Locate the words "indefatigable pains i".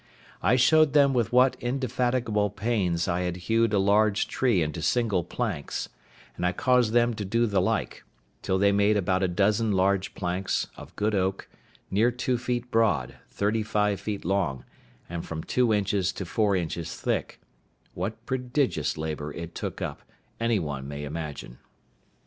1.59-3.19